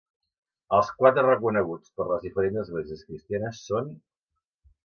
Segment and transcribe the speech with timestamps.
[0.77, 3.93] Els quatre reconeguts per les diferents esglésies cristianes són: